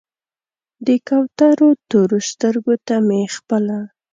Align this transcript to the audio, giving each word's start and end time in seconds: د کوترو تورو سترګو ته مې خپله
د 0.85 0.87
کوترو 1.07 1.69
تورو 1.89 2.17
سترګو 2.31 2.73
ته 2.87 2.95
مې 3.07 3.21
خپله 3.35 3.77